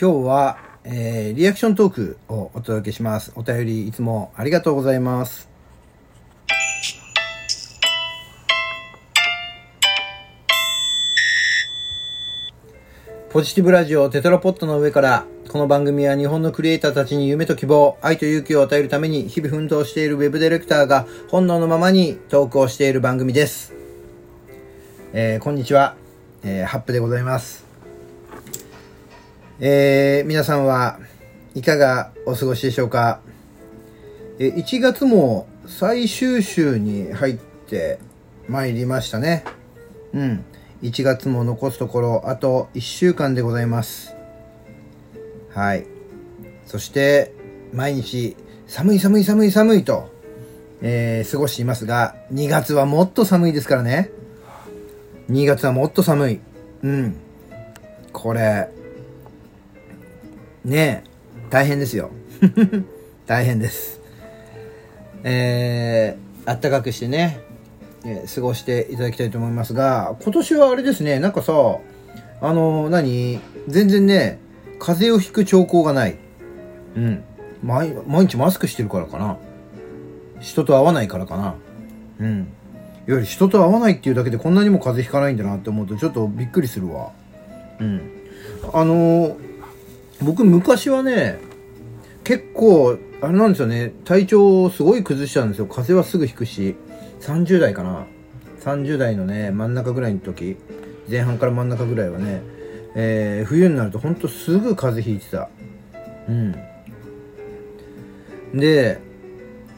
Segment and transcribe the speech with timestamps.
[0.00, 3.32] 今日は、えー、リアクショントークをお届けします。
[3.34, 5.48] お便りいつもありがとうございます。
[13.30, 23.74] ポジティブラジオテトラポットの上から、この番組は日本のクリエイターたちに夢と希望、愛と勇気を与えるために日々奮闘しているウェブディレクターが本能のままにトークをしている番組です。
[25.12, 25.96] えー、こんにちは。
[26.44, 27.67] えー、ハップでございます。
[29.60, 31.00] えー、皆さんは
[31.56, 33.20] いかがお過ごしでしょうか？
[34.38, 37.98] え、1月も最終週に入って
[38.48, 39.42] まいりましたね。
[40.14, 40.44] うん。
[40.82, 44.14] 1月も残すところあと1週間でございます。
[45.52, 45.86] はい。
[46.64, 47.32] そして、
[47.72, 48.36] 毎日、
[48.68, 50.08] 寒い寒い寒い寒いと、
[50.82, 54.10] えー、過ごしていますが、2月はもっと寒いですからね。
[55.30, 56.40] 2月はもっと寒い。
[56.84, 57.16] うん。
[58.12, 58.68] これ、
[60.64, 61.10] ねえ、
[61.50, 62.10] 大変ですよ。
[63.26, 64.00] 大変です。
[65.22, 67.40] えー、あったかくしてね、
[68.04, 71.52] えー過ごしていただきたいと思いますが、今年はあれですね、なんかさ、
[72.40, 73.40] あの、何？
[73.68, 74.38] 全然ね、
[74.78, 76.16] 風邪をひく兆候がない。
[76.96, 77.22] うん。
[77.62, 79.36] 毎毎日マスクしてるからかな。
[80.40, 81.54] 人と会わないからかな。
[82.20, 82.38] うん。
[82.38, 82.46] いわ
[83.06, 87.10] ゆる人と会わないっていうだけでこんなにも風邪ひかないんだなって思うとちょっとびっくりするわ。
[87.80, 88.00] うん。
[88.72, 89.48] あのー
[90.22, 91.38] 僕昔はね、
[92.24, 95.66] 結構、あれなんですよね、体調をすごい崩しちゃうんですよ。
[95.66, 96.76] 風邪はすぐひくし、
[97.20, 98.06] 30代かな。
[98.60, 100.56] 30代のね、真ん中ぐらいの時、
[101.08, 102.42] 前半から真ん中ぐらいはね、
[102.94, 105.48] えー冬になるとほんとすぐ風邪ひいてた。
[106.28, 106.54] うん。
[108.54, 108.98] で、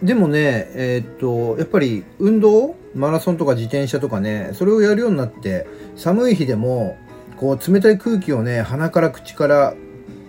[0.02, 5.66] でもね、えーっと、やっぱり運動マラソンとか自転車とかね、それをやるようになって、
[5.96, 6.96] 寒い日でも、
[7.36, 9.74] こう、冷たい空気をね、鼻から口から、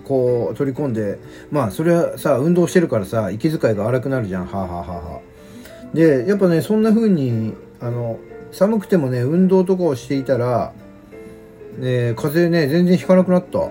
[0.03, 1.19] こう、取り込んで、
[1.51, 5.21] まあ、それはさ、運動してるからさ、息遣いが荒くなるじゃん、はあ、はあはは
[5.93, 8.19] あ、で、やっぱね、そんな風に、あの、
[8.51, 10.73] 寒くてもね、運動とかをしていたら、
[11.77, 13.69] ね、風邪ね、全然ひかなくなった。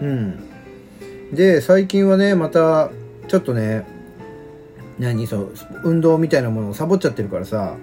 [0.00, 0.40] うん。
[1.32, 2.90] で、最近はね、また、
[3.28, 3.84] ちょっとね、
[5.00, 7.74] 何そう運動みたいなものをサボっちゃってるからさ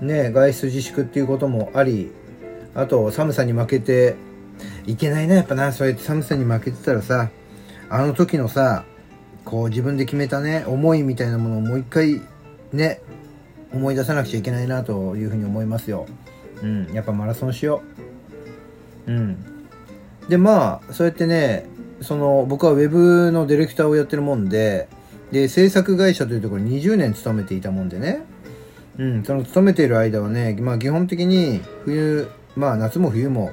[0.00, 2.10] ね外出自粛っていうこともあり
[2.74, 4.16] あと寒さに負けて
[4.86, 5.72] いけないなやっぱな。
[5.72, 7.30] そうやって寒さに負けてたらさ
[7.88, 8.84] あの時のさ
[9.44, 12.20] こう自分で決めたね思いみたいなものをもう一回
[12.72, 13.00] ね
[13.72, 16.06] 思い出さなくちゃいけないなというふうに思いますよ。
[16.62, 17.82] うんやっぱマラソンしよ
[19.06, 19.12] う。
[19.12, 19.36] うん。
[20.28, 21.66] でまあそうやってね
[22.00, 24.88] その僕はウェブのディレクターをやってるもんで
[25.30, 28.22] で制作会社というところに20年勤めていたもんでね。
[28.98, 33.52] うんその勤めている間はねまあ基本的に冬まあ夏も冬も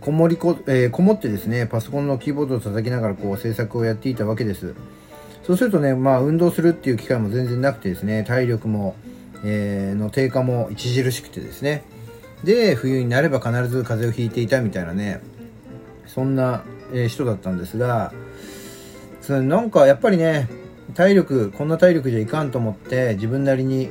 [0.00, 4.74] こもりこ、えーこもってですねパソコンのキーボードを叩きながらこう制作をやっていたわけです。
[5.46, 8.94] そうするとねまあ運動するっていう機会も全然なくてですね体力も、
[9.44, 11.84] えーの低下も著しくてですね。
[12.44, 15.20] で冬になれば必ず風邪をひいていたみたいなね
[16.06, 18.12] そんな、えー人だったんですが
[19.20, 20.48] それなんかやっぱりね
[20.94, 23.90] 体力こんな体力じゃいかんと思って自分なりに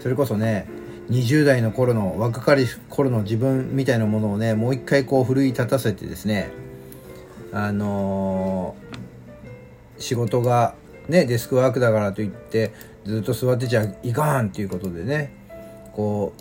[0.00, 0.68] それこそね
[1.10, 6.50] 20代の頃の若かりし頃の自分みたいなものをねもう一回こう奮い立たせてですね
[7.52, 8.98] あのー
[10.00, 10.76] 仕事が
[11.08, 12.72] ねデスクワークだからといって
[13.04, 15.32] ずっと座ってちゃいかんっていうことでね
[15.92, 16.32] こ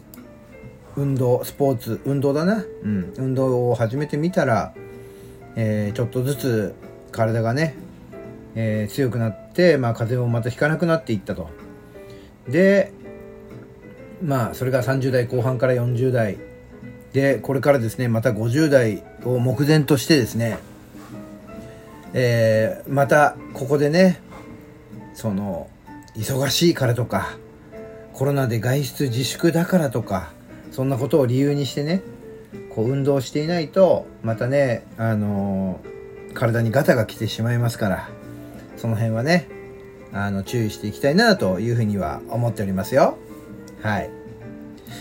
[0.96, 4.74] う運動スポーツ運動だなうん運動を始めてみたら、
[5.56, 6.76] えーちょっとずつ
[7.12, 7.76] 体がね
[8.54, 11.50] えー強くなって、まあ、風邪をまたひかなくなっていったと。
[12.48, 12.94] で、
[14.22, 16.38] まあ、それが30代後半から40代。
[17.14, 20.58] で、これからですね、また50代を目前としてですね、
[22.14, 24.22] えーまた、ここでね、
[25.14, 25.70] その、
[26.16, 27.38] 忙しいからとか、
[28.14, 30.32] コロナで外出自粛だからとか、
[30.72, 32.02] そんなことを理由にしてね、
[32.74, 35.98] こう運動していないと、またね、あのー
[36.38, 38.10] 体にガタが来てしまいますから、
[38.78, 39.50] その辺はね、
[40.14, 43.18] あの、注意していきたいなというふうには思っておりますよ。
[43.88, 44.10] はい。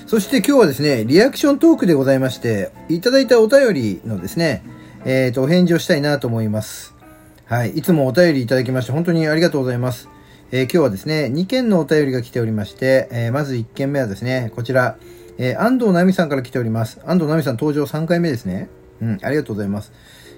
[0.06, 4.62] そして今日はですね、リアクショントークでございまして、いただいたお便りのですね、
[5.04, 6.94] えっ、と、お返事をしたいなと思います。
[7.46, 7.70] はい。
[7.70, 10.08] いつもお便りいただきまして、本当にありがとうございます。
[10.52, 14.96] えー今日はですね、2件のお便りが来ておりまして、えーまず1件目はですね、こちら、
[15.38, 17.00] えー安藤奈美さんから来ております。
[17.00, 18.68] 安藤奈美さん登場3回目ですね。
[19.02, 19.92] うん、ありがとうございます。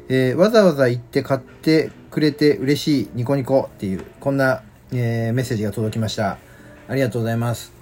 [0.09, 4.63] えーわざわざ行って買ってくれて嬉しいニコニコっていう、こんな、
[4.93, 6.39] えーメッセージが届きました。
[6.89, 7.78] ありがとうございます。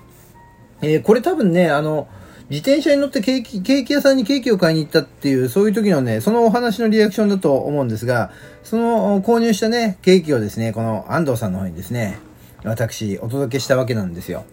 [0.83, 2.09] えーこれ多分ね、あの、
[2.49, 8.31] 自転車に乗ってケーキ、ケーキ屋さんにケーキを買いに行ったっていう、そういう時のね、そのお話のリアクションだと思うんですが、
[8.63, 12.19] その購入したね、ケーキをですね、この安藤さんの方にですね、
[12.63, 14.45] 私、お届けしたわけなんですよ。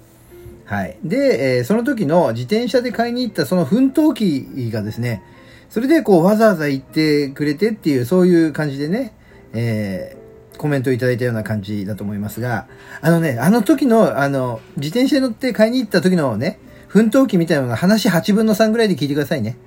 [0.65, 0.97] はい。
[1.03, 5.21] で、えー、その時の自転車で買いに行ったその奮闘機がですね、
[5.69, 9.13] それでこうわざわざ行ってくれてっていう、そういう感じでね、
[9.53, 10.17] え、
[10.57, 12.67] コメントいただいたような感じだと思いますが、
[13.01, 19.57] あのね、あの時の、あの、自転車に乗って買いに行った時のね、奮闘記みたいなのが話8分の3ぐらいで聞いてくださいね。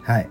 [0.00, 0.28] はい。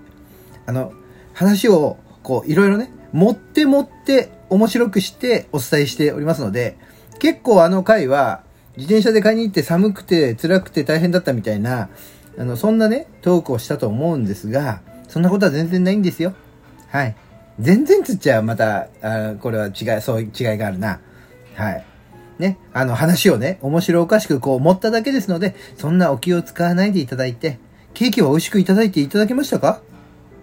[0.66, 0.94] あの、
[1.34, 6.78] 話を、こう、いろいろね、持って持って面白くしてお伝えしておりますので、
[7.20, 8.44] 結構あの回は、
[8.78, 11.90] 自転車で買いに行って寒くて辛くて大変だったみたいな、
[12.38, 16.34] あの、そんなね、トークをしたと思うんですが、そんなことは全然ないんですよ。
[16.90, 17.16] はい。
[17.60, 21.00] 全然つっちゃまた、あこれは違い、そういう違いがあるな。
[21.56, 21.86] はい。
[22.40, 27.60] ね、あの話をね、面白おかしくこう持っただけですので、そんなお気を使わないでいただいて、
[27.94, 29.82] ケーキは美味しくいただいていただけましたか？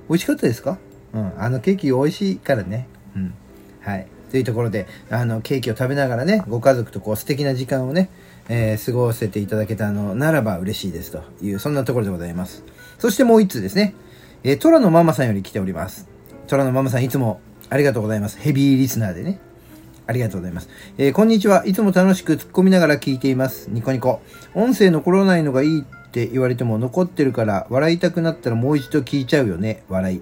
[0.08, 0.78] 美味しかったですか？
[1.12, 2.86] うん、あのケーキ美味しいからね。
[3.16, 3.34] うん。
[3.80, 4.06] はい。
[4.30, 8.08] というところで、あの、ケーキを食べながらね、ご家族とこう素敵な時間をね、
[8.48, 12.62] えー、過ごせていただけたのならば嬉しいですという、そんなところでございます。
[13.00, 13.94] そしてもう一通ですね。
[14.44, 16.08] えー、トラのママさんより来ております。
[16.50, 18.36] トラのママさんいつもありがとうございます。
[18.36, 19.38] ヘビーリスナーでね。
[20.08, 20.68] ありがとうございます。
[20.98, 21.64] えー、こんにちは。
[21.64, 23.70] いつも楽しく突っ込みながら聞いています。
[23.70, 24.20] ニコニコ。
[24.56, 29.84] 音声残らないのがいいって言われても残ってるから笑いたくなったらもう一度聞いちゃうよね。
[29.88, 30.20] 笑い。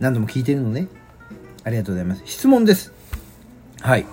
[0.00, 0.88] 何度も聞いてるのね。
[1.62, 2.22] ありがとうございます。
[2.24, 2.92] 質問です。
[3.80, 4.06] はい。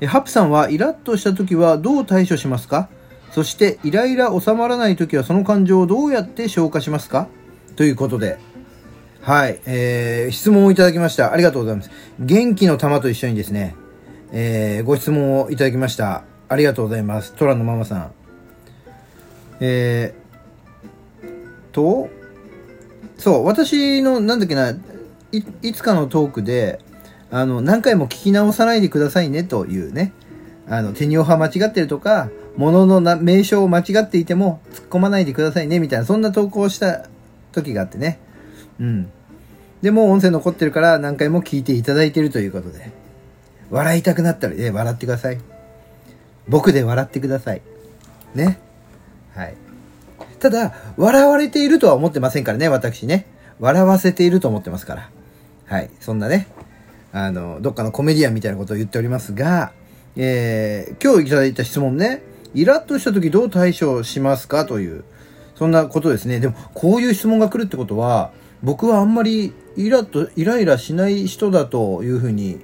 [0.00, 2.88] えハプさんはイラッとした時はどう対処しますか？
[3.32, 7.26] そしてイライラ収まらない時はその感情をどうやって消化しますか？
[7.74, 8.38] ということで、
[9.22, 11.32] はい、えー、質問をいただきました。
[11.32, 11.90] ありがとうございます。
[12.18, 13.76] 元気の玉と一緒にですね、
[14.32, 16.24] えー、ご質問をいただきました。
[16.48, 17.34] ありがとうございます。
[17.34, 18.12] トラのママさん。
[19.60, 22.08] えー、と、
[23.18, 26.80] そう、私の、なんだっけな、い、いつかのトークで、
[27.30, 30.14] あの、何回も聞き直さないでくださいねというね、
[30.66, 37.06] あの、手にオハ間違ってるとか、物のな名称を間違っていても突っ込まないでくださいねみたいな、そんな投稿をした
[37.52, 38.18] 時があってね。
[38.80, 39.10] うん。
[39.82, 42.90] でも音声残ってるから何回も聞いていただいてるということで。
[43.70, 45.38] 笑いたくなったら、え、笑ってください。
[46.48, 47.62] 僕で笑ってください。
[48.34, 48.58] ね。
[49.34, 49.54] はい。
[50.40, 53.26] ただ、笑われているとは思ってませんからね、私ね。
[53.60, 55.10] 笑わせていると思ってますから。
[55.66, 55.90] はい。
[56.00, 56.48] そんなね、
[57.12, 59.72] あの、どっかのコメディアンみたいなことを言っておりますが、
[60.16, 62.22] えー、今日いただいた質問ね、
[62.54, 65.04] イラッとした時どう対処しますかという、
[65.54, 66.40] そんなことですね。
[66.40, 68.32] でも、こういう質問が来るってことは、
[68.62, 72.60] 僕はあんまりイラと、イライラしない人だというふうに、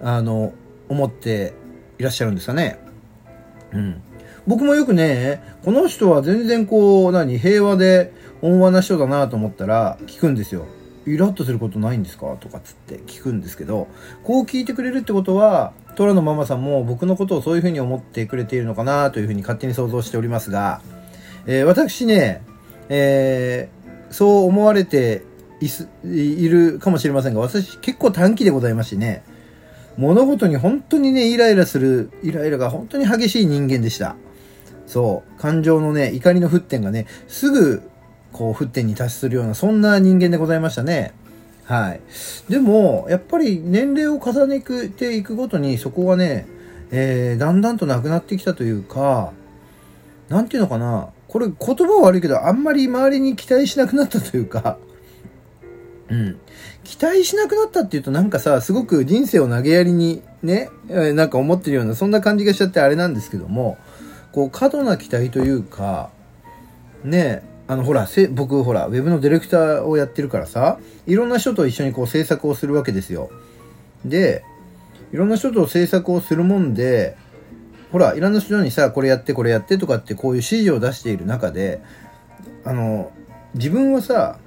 [0.00, 0.52] あの、
[0.88, 1.54] 思って
[1.98, 2.78] いらっしゃるんですかね。
[3.72, 4.02] うん。
[4.46, 10.66] 僕もよくね、この人は全然こう、何、平和で温和な人だなと思ったら聞くんですよ。
[11.06, 13.88] イラッとすることないんですかとかつって聞くんですけど、
[14.22, 20.82] こう聞いてくれるってことは、トラのママさんも僕のことをそういうふうに思ってくれているのかなというふうに勝手に想像しておりますが、
[21.46, 22.42] えー、私ね、
[22.88, 25.22] えー、そう思われて
[25.60, 29.22] いすいるかもしれませんが、私結構短気でございましてね、
[29.96, 34.16] 物事に本当にね、イライラする、イライラが本当に激しい人間でした。
[34.86, 37.82] そう、感情のね、怒りの沸点がね、すぐ、
[38.32, 41.12] こう、沸点に達するような、そんな人間でございましたね。
[41.64, 42.00] はい。
[42.48, 46.46] でも、やっぱり年齢を重ねていくごとに、そこがね、
[46.90, 49.32] えー、だんだんとなくなってきたというか、
[50.28, 54.78] なんていうのかな、これ言葉は悪いけど、あんまり周りに期待しなくなったというか、
[56.10, 56.38] うん。
[56.84, 63.78] 期待しなくなったっていうとなんかさ、すごく人生を投げやりにね、なんか思ってるような、そんな感じがしちゃってあれなんですけども、
[64.32, 66.10] こう、過度な期待というか、
[67.04, 73.30] ね、あの、ほら、僕、ほら、ウェブのディレクターをやってるからさ、いろんな人と一緒にこう制作をするわけですよ。
[74.04, 74.44] で、
[75.12, 77.16] いろんな人と制作をするもんで、
[77.92, 81.80] ほら、いろんな人にさ、これやって、これやってとかってこういう指示を出している中で、
[82.64, 83.10] あの、
[83.54, 84.38] 自分はさ、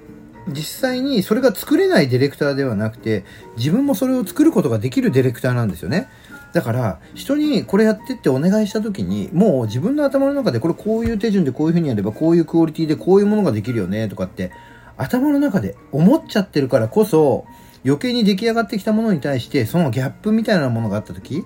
[0.47, 3.23] 実際にそれが作れないディレクターではなくて、
[3.57, 6.09] 自分もそれを作ることができるディレクターなんですよね。
[6.53, 14.51] だから、人にこれやってってお願いした時に、もう自分の頭の中でこれこういう手順でこういう風にやればこういうクオリティでこういうものができるよねとかって、
[14.97, 17.45] 頭の中で思っちゃってるからこそ、
[17.85, 21.43] 余計に出来上がってきたものに対して、そのギャップみたいなものがあった時、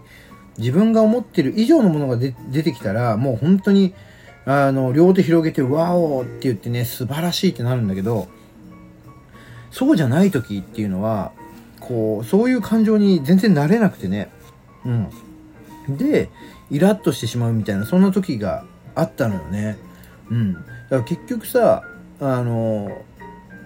[0.57, 3.93] 自分が思ってる以上のものが出てきたら、もう本当に、
[4.45, 8.27] あの、両手広げて、ワオって言ってね、素晴らしいってなるんだけど、
[9.77, 11.31] そうじゃない時っていうのは、
[11.79, 14.29] こう、そういう感情に全然慣れなくてね。
[14.85, 14.89] う
[15.93, 15.97] ん。
[15.97, 16.29] で、
[16.71, 18.65] イラッとしてしまうみたいな、そんな時が
[18.95, 19.77] あったのよね。
[20.29, 20.53] うん。
[20.53, 21.83] だから結局さ
[22.19, 22.89] あの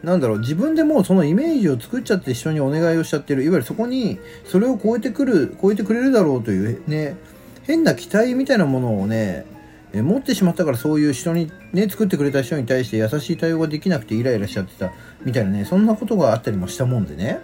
[0.03, 7.15] なんだろう自分でもうそのイメージを作っちゃって人にお願いをしちゃってるいわゆるそこにそれを超えてくる超えてくれるだろうというね
[7.63, 9.45] 変な期待みたいなものをね
[9.93, 14.91] え持ってしまったからそういう人にね作ってくれた人に対して優しい対応ができなくてイライラしちゃってた
[15.23, 17.39] みたいなねそんなことがあったりもしたもんでね。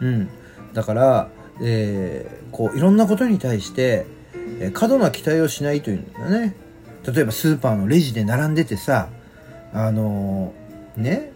[0.00, 0.28] うん。
[0.72, 1.28] だから、
[1.62, 4.04] えーこういろんなことに対して、
[4.60, 6.54] え過度な期待をしないというのだね。
[7.06, 9.08] 例えばスーパーのレジで並んでてさ
[9.72, 11.32] あのーね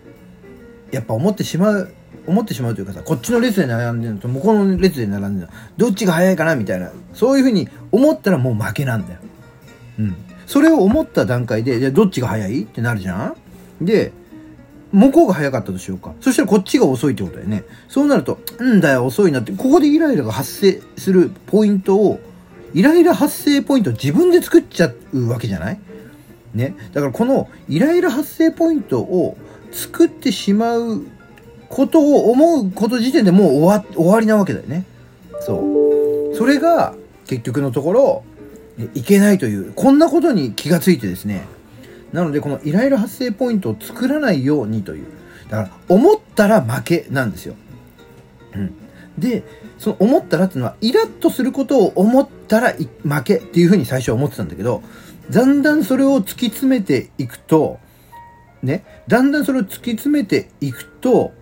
[0.93, 1.93] やっぱ思ってしまう
[2.27, 5.53] 思ってしまうというかさこっちの列で並んでるのと向こうの列で並んでるの。
[5.77, 6.93] どっちが早いかなみたいな。
[7.15, 9.21] そういうふうに思ったらもう負けなんだよ。
[10.01, 10.17] うん。
[10.47, 13.35] それを思った段階でじゃどっちが早いってなるじゃ
[13.81, 13.85] ん？
[13.85, 14.13] で
[14.93, 22.21] 向こうが早かったとしようかそしたらこっちが遅いってことだよねそうなるとうんだよ遅いなってここでイライラが発生するポイントを
[22.73, 25.81] イライラ発生ポイントを自分で作っちゃうわけじゃない？
[26.55, 26.75] ね。
[26.93, 29.37] だからこのイライラ発生ポイントを
[29.73, 31.03] 作ってしまう
[31.69, 34.85] ことを思うこと時点でもう終わ終わりなわけだよね。
[35.41, 36.37] そう。
[36.37, 36.95] それが
[37.27, 38.25] 結局のところ、
[38.95, 41.47] いけないという、こんなことに気がついてですね。
[42.13, 45.07] なのでこのイライラ発生ポイントを作らないようにという。
[45.51, 47.55] だから思ったら負けなんですよ。
[48.55, 48.75] うん。
[49.19, 49.45] で、
[49.79, 54.83] その思ったらっていうのは、イラッとすることを思ったら負けっていうふうに最初は思ってたんだけど、
[55.31, 57.79] だんだんそれを突き詰めていくと、
[58.63, 61.33] ね、だんだんそれを突き詰めていくと、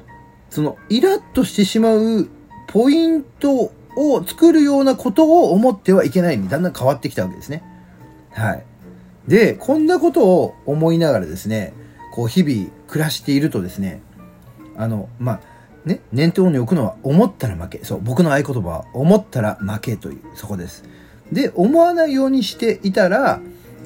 [0.51, 2.29] そのイラッとしてしまう
[2.69, 7.63] ポイントを作るようなことを思ってはいけないにだんだん変わってきたわけですね。
[8.31, 8.65] はい。
[9.29, 11.73] で、こんなことを思いながらですね、
[12.13, 14.03] こう日々暮らしているとですね、
[14.77, 15.41] あの、まあ、
[15.85, 17.85] ね、念頭に置くのは思ったら負け。
[17.85, 20.85] そう、僕の合言葉は思ったら負けという、そこです。
[21.33, 23.41] で、思わないようにしていたら、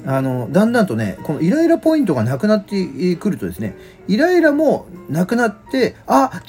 [0.05, 3.75] あの、だんだんとね、このイライラポイントがなくなってくるとですね、
[4.07, 6.41] イライラもなくなって、あ、